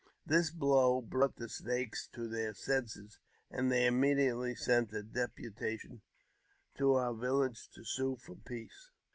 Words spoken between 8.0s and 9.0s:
for peace.